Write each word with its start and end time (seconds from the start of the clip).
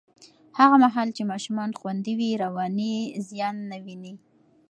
هغه 0.59 0.75
مهال 0.83 1.07
چې 1.17 1.29
ماشومان 1.31 1.69
خوندي 1.79 2.13
وي، 2.19 2.31
رواني 2.43 2.93
زیان 3.27 3.55
نه 3.71 3.77
ویني. 3.85 4.13